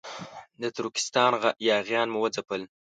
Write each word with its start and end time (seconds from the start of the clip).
د 0.61 0.63
ترکستان 0.77 1.31
یاغیان 1.67 2.07
مو 2.11 2.19
وځپل. 2.23 2.61